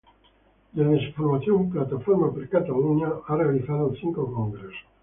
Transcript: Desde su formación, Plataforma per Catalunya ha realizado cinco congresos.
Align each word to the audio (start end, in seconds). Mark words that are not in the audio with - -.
Desde 0.71 1.05
su 1.11 1.13
formación, 1.13 1.69
Plataforma 1.69 2.33
per 2.33 2.49
Catalunya 2.49 3.07
ha 3.27 3.35
realizado 3.35 3.93
cinco 4.01 4.33
congresos. 4.33 4.73